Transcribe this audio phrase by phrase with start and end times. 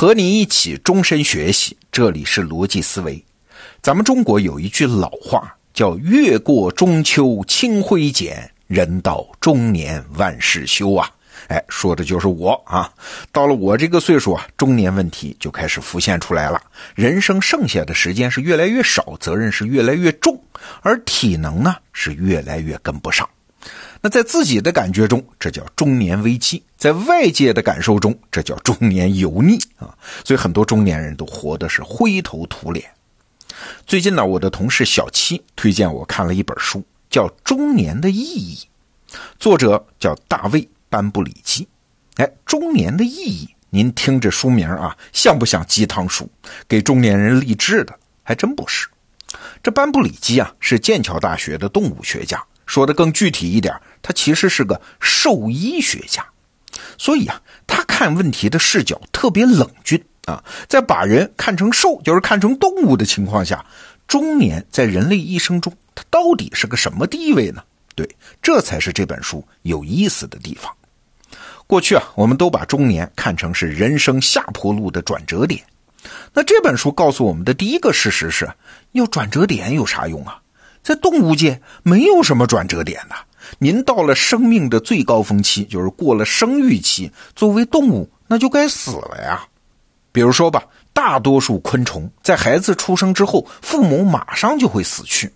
[0.00, 3.22] 和你一起终身学习，这里是逻辑思维。
[3.82, 11.06] 咱们中国有一句老话叫“月过中秋清辉减，人到中年万事休”啊。
[11.48, 12.90] 哎，说的就是我啊！
[13.30, 16.58] 到了我这个岁数啊，中年问题就开始浮现出来了。
[16.94, 20.42] 人生剩下的时间是越来越少，责任是越来越重，
[20.80, 23.28] 而体能呢是越来越跟不上。
[24.00, 29.96] 那在自己的感觉中，这叫中年危机；在外界的感受中，这叫中年油腻啊！
[30.24, 32.90] 所以很多中年人都活的是灰头土脸。
[33.86, 38.58] 最近呢，我的同事小七推荐我看了一本书，叫《中年的意义》，
[39.38, 40.68] 作者叫大卫。
[40.92, 41.68] 班布里基，
[42.16, 46.28] 哎，中年的意义，您听这书名啊，像不像鸡汤书？
[46.66, 47.96] 给中年人励志的？
[48.24, 48.88] 还真不是。
[49.62, 52.44] 这班布里基啊，是剑桥大学的动物学家。
[52.70, 56.24] 说的更具体一点，他其实是个兽医学家。
[56.96, 60.44] 所以啊，他看问题的视角特别冷峻啊。
[60.68, 63.66] 在把人看成兽，就是看成动物的情况下，
[64.06, 67.60] 中年在人类一生中，他到底是个什么地位呢？
[67.96, 68.08] 对，
[68.40, 70.72] 这才是这本书有意思的地方。
[71.66, 75.60] 过去啊，我们都把中年看成是人生下坡路的转折点。
[76.32, 78.48] 那这本书告诉我们的第一个事实是：
[78.92, 80.40] 要转折点有啥用啊？
[80.82, 83.14] 在动物界没有什么转折点的。
[83.58, 89.42] 您到了生命的最高峰期，就是过了生育期，作为动物那就该死了呀。
[90.12, 95.32] 比如说吧，大多数昆虫在孩子出生之后，父母马上就会死去。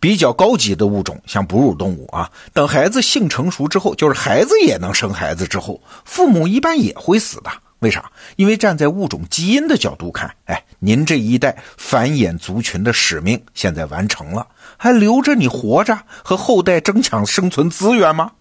[0.00, 7.50] 比较高级的物种，像哺乳动物啊，等孩子性成熟之后，就是孩子也能生孩子之后，父母一般也会死的。
[7.80, 8.10] 为啥？
[8.36, 14.46] 因为站在物种基因的角度看，哎，您这一代繁衍族群的使命现在完成了，
[14.82, 18.32] 还留着你活着和后代争抢生存资源吗？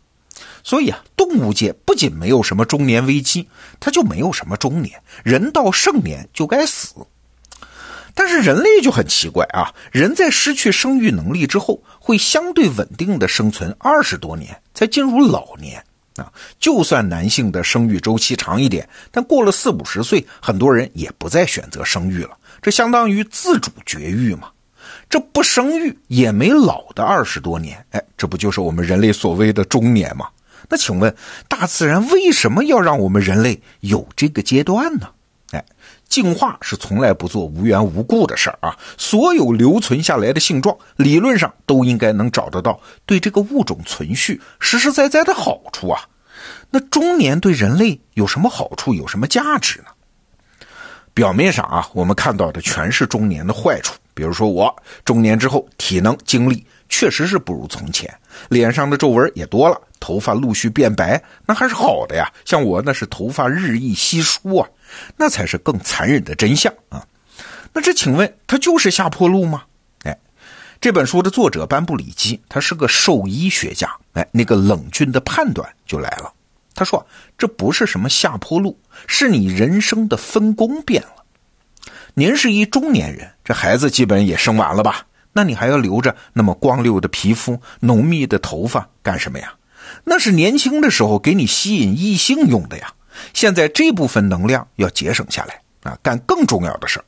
[0.64, 6.96] 所以啊，动物界不仅没有什么中年危机，它就没有什么中年人到盛年就该死。
[8.16, 15.84] 但是人类就很奇怪啊，人在失去生育能力之后，会相对稳定的生存二十多年，才进入老年
[16.16, 16.32] 啊。
[16.58, 24.50] 就算男性的生育周期长一点，但过了四五十岁，很多人也不再选择生育了，这相当于自主绝育嘛。
[25.10, 30.28] 这不生育也没老的二十多年，哎，这不就是我们人类所谓的中年吗？
[30.70, 31.16] 那请问，
[31.48, 35.10] 大自然为什么要让我们人类有这个阶段呢？
[35.52, 35.64] 哎。
[36.10, 38.76] 进化是从来不做无缘无故的事儿啊！
[38.98, 46.02] 所有留存下来的性状，理论上都应该能找得到对这个物种存续实实在在的好处啊。
[46.72, 50.66] 那中年对人类有什么好处，有什么价值呢？
[51.14, 54.76] 表面上啊，我们看到的全是中年的坏处，比如说我
[55.06, 58.14] 中年之后体能精力确实是不如从前，
[58.50, 62.30] 脸上的皱纹也多了，头发陆续变白，那还是好的呀。
[62.44, 64.68] 像我那是头发日益稀疏啊。
[65.16, 67.06] 那才是更残忍的真相啊！
[67.72, 69.64] 那这请问他就是下坡路吗？
[70.04, 70.20] 哎，
[70.82, 76.34] 这本书的作者班布里基他是个兽医学家，哎，那个冷峻的判断就来了。
[76.76, 77.06] 他说
[77.38, 78.78] 这不是什么下坡路，
[79.08, 81.19] 是你人生的分工变了。
[82.20, 85.08] 您是一中年人，这孩子基本也生完了吧？
[85.32, 89.54] 那你还要留着那么光溜的皮肤、浓密的头发干什么呀？
[90.04, 92.94] 那是年轻的时候给你吸引异性用的呀。
[93.34, 97.06] 现在这部分能量要节省下来啊，干更重要的事儿。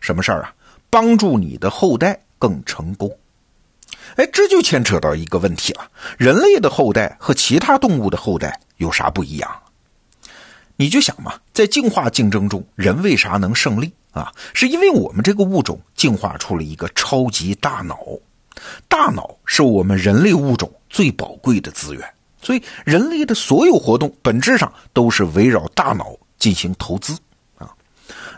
[0.00, 0.54] 什么事儿啊？
[0.88, 3.10] 帮助你的后代更成功。
[4.14, 9.50] 哎，这就牵扯到一个问题了：人类的后代和其他动物的后代有啥不一样？
[10.76, 14.32] 你就想嘛，在进化竞争中，人为啥能胜利啊？
[14.54, 17.98] 是因为我们这个物种进化出了一个超级大脑，
[18.88, 22.14] 大脑是我们人类物种最宝贵的资源。
[22.40, 27.16] 所以，人类的所有活动本质上都是围绕大脑进行投资
[27.56, 27.70] 啊。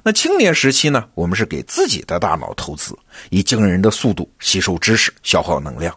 [0.03, 2.95] 那青年时期呢，我们是给自己的大脑投资，
[3.31, 5.97] 以惊人的速度吸收知识、消耗能量。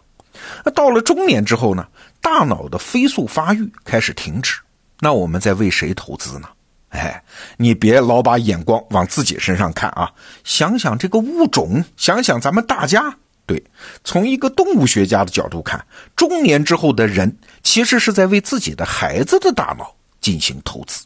[0.64, 1.86] 那到了中年之后呢，
[2.22, 4.58] 大脑的飞速发育开始停止，
[5.00, 6.48] 那我们在为谁投资呢？
[6.90, 7.22] 哎，
[7.58, 10.12] 你别老把眼光往自己身上看啊，
[10.44, 13.18] 想想这个物种，想想咱们大家。
[13.46, 13.62] 对，
[14.04, 21.04] 从一个动物学家的角度看，中年之后的人其实是在为自己的孩子的大脑进行投资。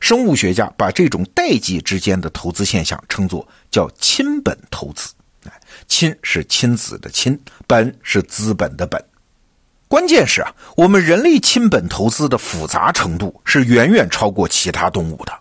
[0.00, 5.12] 生物学家把这种代际之间的投资现象称作叫亲本投资。
[5.88, 9.02] 亲是亲子的亲，本是资本的本。
[9.90, 15.32] 关键是啊，我们人类亲本投资的复杂程度是远远超过其他动物的。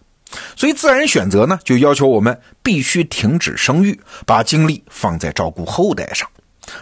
[0.55, 6.27] 所以，自然选择呢，就要求我们必须停止生育，把精力放在照顾后代上。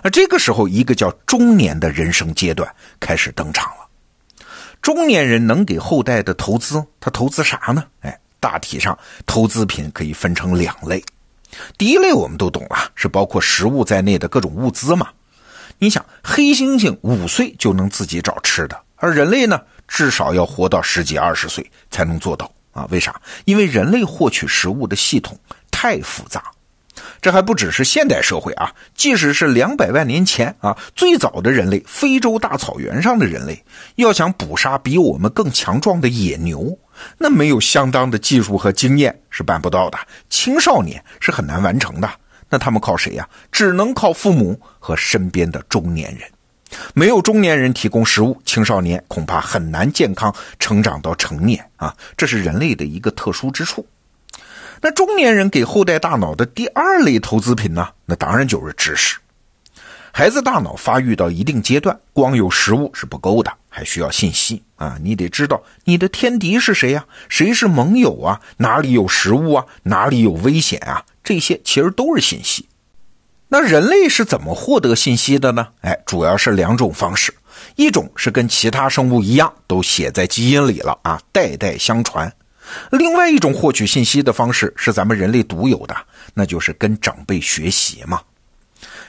[0.01, 4.37] 那这个时候，一个叫中年的人生阶段开始登场了。
[4.81, 7.83] 中年人能给后代的投资，他投资啥呢？
[7.99, 11.03] 哎，大体上投资品可以分成两类。
[11.77, 15.09] 第一类我们都懂了，是包括食物在内的各种物资嘛。
[15.79, 22.87] 你想，黑猩猩五岁就能自己找吃的，而人类呢，至少要活到十几二十岁才能做到啊？
[22.89, 23.19] 为啥？
[23.45, 25.37] 因为人类获取食物的系统
[25.69, 26.43] 太复杂。
[27.21, 33.63] 这还不只是现代社会啊，即使是两百万年前啊，最早的人类，非洲大草原上的人类，
[33.95, 36.75] 要想捕杀比我们更强壮的野牛，
[37.19, 39.99] 那没有相当的技术和经验是办不到的。
[40.27, 42.09] 青少年是很难完成的。
[42.49, 43.27] 那他们靠谁呀？
[43.51, 46.29] 只能靠父母和身边的中年人。
[46.93, 51.95] 没有中年人提供食物，青少年恐怕很难健康成长到成年啊！
[52.17, 53.87] 这是人类的一个特殊之处。
[54.81, 57.87] 那中年人给后代大脑的第二类投资品呢？
[58.05, 59.17] 那当然就是知识。
[60.17, 64.97] 孩子大脑发育到一定阶段，光有食物是不够的，还需要信息啊！
[64.99, 67.05] 你得知道你的天敌是谁呀？
[67.29, 68.41] 谁是盟友啊？
[68.57, 69.63] 哪里有食物啊？
[69.83, 71.05] 哪里有危险啊？
[71.23, 72.67] 这些其实都是信息。
[73.47, 75.67] 那人类是怎么获得信息的呢？
[75.81, 77.31] 哎，主要是两种方式，
[77.75, 82.33] 一种是跟其他生物一样，都写在基因里了啊，代代相传。
[82.89, 85.95] 另外一种获取信息的方式是咱们人类独有的，
[86.33, 88.19] 那就是跟长辈学习嘛。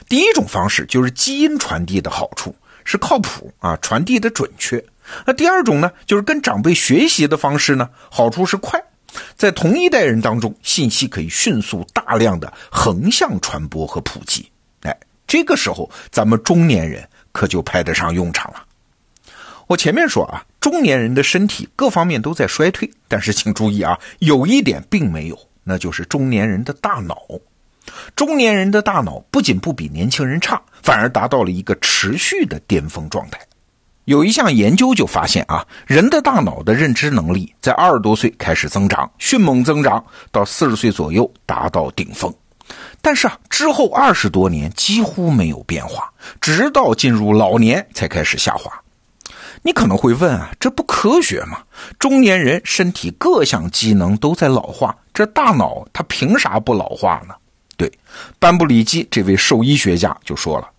[0.09, 2.53] 第一种方式就是基因传递的好处
[2.83, 4.83] 是靠谱啊，传递的准确。
[5.25, 8.83] 那第二种呢，就是跟长辈学习的方式呢，好处是快，
[9.35, 14.51] 在同一代人当中，信息可以迅速大量的横向传播和普及。
[14.81, 18.65] 哎，这个时候咱们中年人可就派得上用场了。
[19.67, 27.15] 我前面说啊，中年人的身体各方面都在衰退，但是请注意啊，有一点并没有，那就是中年人的大脑。
[28.15, 33.39] 中年人的大脑不仅不比年轻人差，反而达到了一个持续的巅峰状态。
[34.05, 42.33] 有一项研究就发现啊，人的大脑的认知能力在二十多岁开始增长，迅猛增长，到四十岁左右达到顶峰，
[43.01, 48.71] 但是啊，之后二十多年几乎没有变化，直到进入老年才开始下滑。
[49.61, 51.59] 你可能会问啊，这不科学吗？
[51.99, 57.35] 中年人身体各项机能都在老化，这大脑它凭啥不老化呢？
[57.79, 57.89] 对，
[58.39, 60.69] 班布里基这位兽医学家就说了，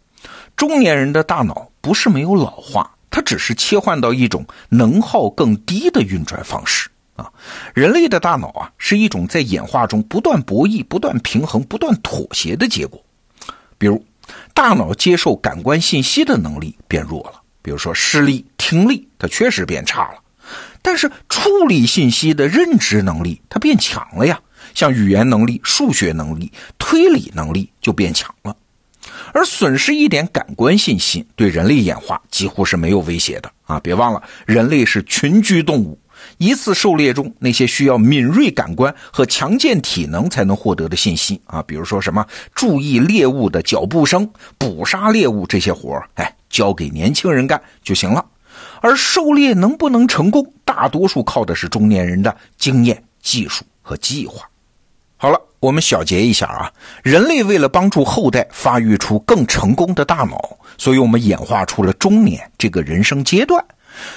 [0.54, 7.32] 中年人的大脑不是没有老化，它只是切换到一种能耗更低的运转方式啊。
[7.72, 13.02] 人类的大脑啊，是一种在演化中不断博弈、不断平衡、不断妥协的结果。
[13.78, 14.04] 比如，
[14.52, 17.40] 大脑接受感官信息的能力变弱了。
[17.62, 20.18] 比如说视力、听力，它确实变差了，
[20.82, 24.38] 但是处理信息的认知能力它变强了呀，
[24.74, 28.56] 像语言能力、数学能力、推理能力就变强了。
[29.32, 33.78] 而损失一点感官信息，对人类演化几乎是没有威胁的啊！
[33.80, 35.98] 别忘了，人类是群居动物，
[36.38, 44.28] 一次狩猎中那些需要敏锐感官和强健体能才能获得的信息啊，比如说什么注意猎物的脚步声、
[44.58, 46.34] 捕杀猎物这些活儿，哎。
[46.50, 48.26] 交给年轻人干就行了，
[48.80, 54.44] 而狩猎能不能成功，大多数靠的是中年人的经验、技术和计划。
[55.22, 56.72] 好了，我们小结一下啊，
[57.02, 63.62] 人类为了帮助后代发育出更成功的大脑，所以我们演化出了中年这个人生阶段。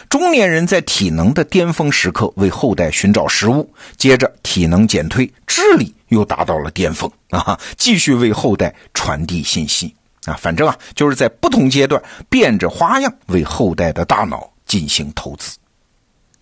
[0.07, 9.93] 中年人在体能的巅峰时刻为后代寻找食物，接着体能减退，智力又达到了巅峰啊，继续为后代传递信息。
[10.23, 15.57] 啊，反正啊，就是在不同阶段变着花样为后代的大脑进行投资。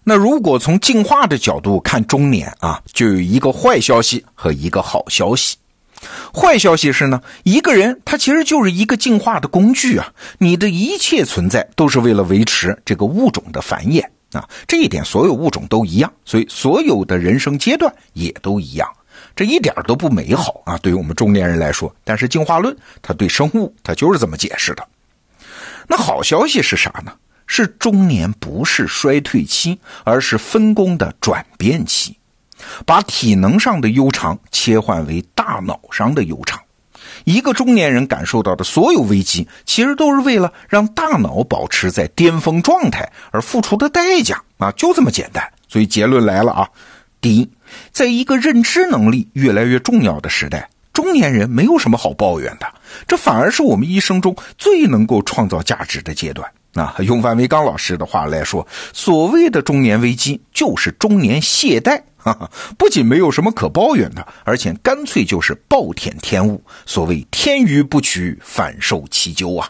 [0.04, 5.58] 那如果从进化的角度看中年啊，就有一个坏消息和一个好消息。
[6.34, 18.88] 坏消息是呢，一个人他其实就是一个进化的工具啊，你的一切存在都是为了维持这个物种的繁衍啊，这一点所有物种都一样，所以所有的人生阶段也都一样。
[19.36, 20.78] 这一点都不美好啊！
[20.80, 24.86] 对于我们中年人来说，但是进化论它对生物它就是这么解释的。
[25.88, 27.14] 那好消息是啥呢？
[27.54, 32.18] 是中年不是衰退期，而是分工的转变期，
[32.86, 36.58] 把体能上的悠长切换为大脑上的悠长。
[37.26, 44.72] 一个中年人感受到的所有危机，其实都是为了让大脑保持在巅峰状态而付出的代价啊！
[44.72, 45.46] 就这么简单。
[45.68, 46.70] 所以结论来了啊！
[47.20, 47.50] 第一。
[47.92, 52.68] 在一个认知能力越来越重要的时代，中年人没有什么好抱怨的，
[53.06, 56.50] 这反而是我们一生中最能够创造价值的阶段。
[56.74, 66.64] 啊，用范维刚老师的话来说，所谓的中年危机就是中年懈怠，哈哈，不仅没有什么可抱怨的，而且干脆就是暴殄天物。
[66.86, 69.70] 所谓天予不取，反受其咎啊。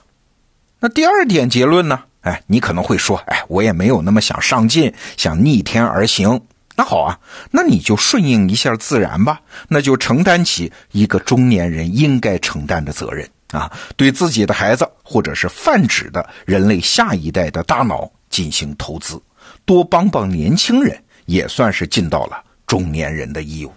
[0.80, 2.04] 那第二点结论呢？
[2.22, 6.40] 哎，你可能会说，哎，我也没有那么想上进，想逆天而行。
[6.76, 19.22] 那好啊，那你就顺应一下自然吧，那就承担起一个中年人应该承担的责任啊，对自己的孩子或者是泛指的人类下一代的大脑进行投资，
[19.66, 23.74] 多帮帮年轻人，也算是尽到了中年人的义务。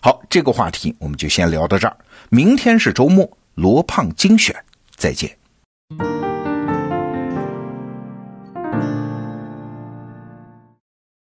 [0.00, 1.96] 好，这个话题我们就先聊到这儿，
[2.28, 4.54] 明天是周末，罗胖精选，
[4.94, 5.36] 再见。